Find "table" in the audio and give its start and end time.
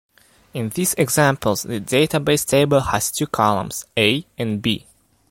2.43-2.79